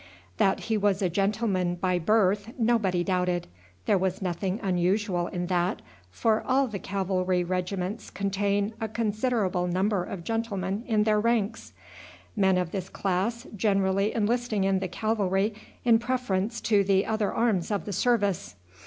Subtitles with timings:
[0.37, 3.45] That he was a gentleman by birth nobody doubted.
[3.85, 10.03] There was nothing unusual in that, for all the cavalry regiments contain a considerable number
[10.03, 11.73] of gentlemen in their ranks;
[12.35, 15.53] men of this class generally enlisting in the cavalry
[15.85, 18.55] in preference to the other arms of the service.